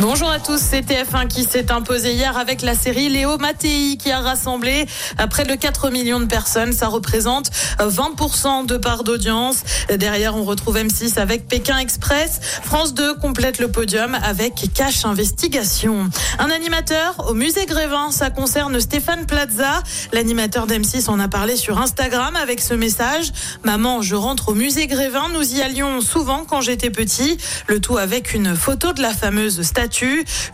Bonjour 0.00 0.28
à 0.28 0.40
tous, 0.40 0.58
c'est 0.58 0.80
TF1 0.80 1.28
qui 1.28 1.44
s'est 1.44 1.70
imposé 1.70 2.14
hier 2.14 2.36
avec 2.36 2.62
la 2.62 2.74
série 2.74 3.08
Léo 3.08 3.38
Mattei 3.38 3.96
qui 3.96 4.10
a 4.10 4.18
rassemblé 4.18 4.86
euh, 5.20 5.28
près 5.28 5.44
de 5.44 5.54
4 5.54 5.90
millions 5.90 6.18
de 6.18 6.24
personnes. 6.24 6.72
Ça 6.72 6.88
représente 6.88 7.52
euh, 7.80 7.88
20% 7.88 8.66
de 8.66 8.76
part 8.76 9.04
d'audience. 9.04 9.62
Derrière, 9.96 10.34
on 10.34 10.42
retrouve 10.42 10.78
M6 10.78 11.20
avec 11.20 11.46
Pékin 11.46 11.78
Express. 11.78 12.40
France 12.64 12.92
2 12.94 13.14
complète 13.18 13.60
le 13.60 13.70
podium 13.70 14.16
avec 14.20 14.64
Cash 14.74 15.04
Investigation. 15.04 16.10
Un 16.40 16.50
animateur 16.50 17.30
au 17.30 17.34
musée 17.34 17.64
Grévin, 17.64 18.10
ça 18.10 18.30
concerne 18.30 18.80
Stéphane 18.80 19.26
Plaza. 19.26 19.80
L'animateur 20.12 20.66
d'M6 20.66 21.08
en 21.08 21.20
a 21.20 21.28
parlé 21.28 21.54
sur 21.54 21.80
Instagram 21.80 22.34
avec 22.34 22.60
ce 22.60 22.74
message. 22.74 23.32
Maman, 23.62 24.02
je 24.02 24.16
rentre 24.16 24.48
au 24.48 24.54
musée 24.54 24.88
Grévin. 24.88 25.28
Nous 25.32 25.54
y 25.54 25.62
allions 25.62 26.00
souvent 26.00 26.44
quand 26.44 26.62
j'étais 26.62 26.90
petit. 26.90 27.38
Le 27.68 27.78
tout 27.78 27.96
avec 27.96 28.34
une 28.34 28.56
photo 28.56 28.92
de 28.92 29.00
la 29.00 29.14
fameuse 29.14 29.62
statue. 29.62 29.83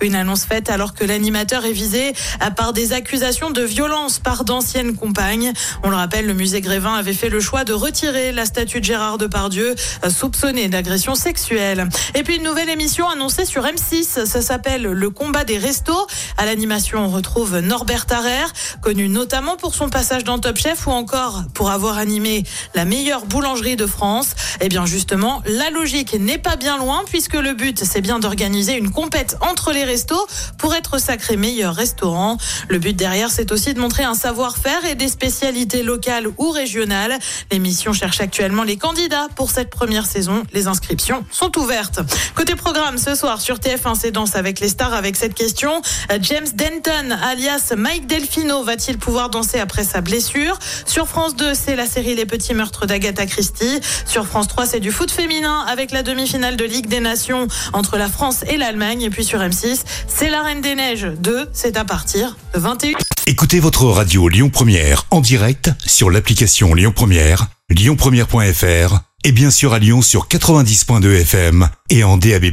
Une 0.00 0.14
annonce 0.14 0.44
faite 0.44 0.70
alors 0.70 0.94
que 0.94 1.04
l'animateur 1.04 1.64
est 1.64 1.72
visé 1.72 2.12
par 2.56 2.72
des 2.72 2.92
accusations 2.92 3.50
de 3.50 3.62
violence 3.62 4.18
par 4.18 4.44
d'anciennes 4.44 4.96
compagnes. 4.96 5.52
On 5.82 5.90
le 5.90 5.96
rappelle, 5.96 6.26
le 6.26 6.34
musée 6.34 6.60
Grévin 6.60 6.94
avait 6.94 7.12
fait 7.12 7.28
le 7.28 7.40
choix 7.40 7.64
de 7.64 7.72
retirer 7.72 8.32
la 8.32 8.44
statue 8.44 8.80
de 8.80 8.84
Gérard 8.84 9.18
Depardieu, 9.18 9.74
euh, 10.04 10.10
soupçonné 10.10 10.68
d'agression 10.68 11.14
sexuelle. 11.14 11.88
Et 12.14 12.22
puis 12.22 12.36
une 12.36 12.42
nouvelle 12.42 12.68
émission 12.68 13.08
annoncée 13.08 13.44
sur 13.44 13.64
M6. 13.64 14.24
Ça 14.24 14.42
s'appelle 14.42 14.82
Le 14.82 15.10
combat 15.10 15.44
des 15.44 15.58
restos. 15.58 16.06
À 16.36 16.44
l'animation, 16.44 17.04
on 17.04 17.08
retrouve 17.08 17.58
Norbert 17.58 18.06
Tarrer, 18.06 18.46
connu 18.82 19.08
notamment 19.08 19.56
pour 19.56 19.74
son 19.74 19.88
passage 19.88 20.24
dans 20.24 20.38
Top 20.38 20.56
Chef 20.56 20.86
ou 20.86 20.90
encore 20.90 21.44
pour 21.54 21.70
avoir 21.70 21.98
animé 21.98 22.44
la 22.74 22.84
meilleure 22.84 23.26
boulangerie 23.26 23.76
de 23.76 23.86
France. 23.86 24.34
Eh 24.60 24.68
bien 24.68 24.86
justement, 24.86 25.42
la 25.46 25.70
logique 25.70 26.14
n'est 26.18 26.38
pas 26.38 26.56
bien 26.56 26.78
loin 26.78 27.02
puisque 27.06 27.34
le 27.34 27.54
but, 27.54 27.84
c'est 27.84 28.00
bien 28.00 28.18
d'organiser 28.18 28.76
une 28.76 28.90
compétition 28.90 29.19
entre 29.40 29.72
les 29.72 29.84
restos 29.84 30.26
pour 30.58 30.74
être 30.74 30.98
sacré 30.98 31.36
meilleur 31.36 31.74
restaurant. 31.74 32.38
Le 32.68 32.78
but 32.78 32.94
derrière, 32.94 33.30
c'est 33.30 33.52
aussi 33.52 33.74
de 33.74 33.80
montrer 33.80 34.04
un 34.04 34.14
savoir-faire 34.14 34.84
et 34.84 34.94
des 34.94 35.08
spécialités 35.08 35.82
locales 35.82 36.28
ou 36.38 36.50
régionales. 36.50 37.18
L'émission 37.50 37.92
cherche 37.92 38.20
actuellement 38.20 38.62
les 38.62 38.76
candidats 38.76 39.28
pour 39.36 39.50
cette 39.50 39.70
première 39.70 40.06
saison. 40.06 40.42
Les 40.52 40.66
inscriptions 40.66 41.24
sont 41.30 41.56
ouvertes. 41.58 42.00
Côté 42.34 42.54
programme, 42.54 42.98
ce 42.98 43.14
soir 43.14 43.40
sur 43.40 43.56
TF1, 43.56 43.94
c'est 43.98 44.10
Danse 44.10 44.36
avec 44.36 44.60
les 44.60 44.68
stars 44.68 44.94
avec 44.94 45.16
cette 45.16 45.34
question. 45.34 45.82
James 46.20 46.48
Denton, 46.54 47.16
alias 47.22 47.72
Mike 47.76 48.06
Delfino, 48.06 48.62
va-t-il 48.64 48.98
pouvoir 48.98 49.30
danser 49.30 49.60
après 49.60 49.84
sa 49.84 50.00
blessure? 50.00 50.58
Sur 50.86 51.06
France 51.08 51.36
2, 51.36 51.54
c'est 51.54 51.76
la 51.76 51.86
série 51.86 52.14
Les 52.14 52.26
Petits 52.26 52.54
Meurtres 52.54 52.86
d'Agatha 52.86 53.26
Christie. 53.26 53.80
Sur 54.06 54.26
France 54.26 54.48
3, 54.48 54.66
c'est 54.66 54.80
du 54.80 54.90
foot 54.90 55.10
féminin 55.10 55.64
avec 55.68 55.90
la 55.90 56.02
demi-finale 56.02 56.56
de 56.56 56.64
Ligue 56.64 56.88
des 56.88 57.00
Nations 57.00 57.46
entre 57.72 57.96
la 57.96 58.08
France 58.08 58.44
et 58.48 58.56
l'Allemagne. 58.56 59.09
Et 59.10 59.12
puis 59.12 59.24
sur 59.24 59.40
M6, 59.40 59.80
c'est 60.06 60.30
la 60.30 60.44
Reine 60.44 60.60
des 60.60 60.76
Neiges 60.76 61.08
2, 61.18 61.48
c'est 61.52 61.76
à 61.76 61.84
partir 61.84 62.36
de 62.54 62.60
21. 62.60 62.92
Écoutez 63.26 63.58
votre 63.58 63.86
radio 63.86 64.28
Lyon 64.28 64.50
Première 64.50 65.04
en 65.10 65.20
direct 65.20 65.68
sur 65.84 66.10
l'application 66.10 66.74
Lyon 66.74 66.92
Première, 66.94 67.48
lyonpremière.fr 67.70 69.00
et 69.24 69.32
bien 69.32 69.50
sûr 69.50 69.72
à 69.72 69.80
Lyon 69.80 70.00
sur 70.00 70.28
90.2 70.28 71.22
FM 71.22 71.68
et 71.90 72.04
en 72.04 72.18
DAB+. 72.18 72.52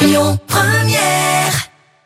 Lyon 0.00 0.40
Première. 0.48 1.35